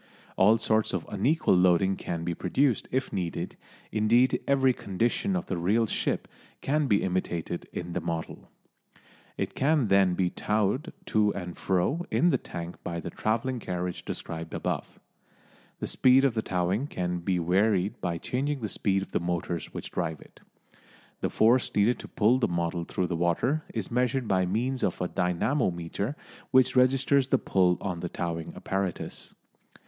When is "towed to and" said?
10.31-11.55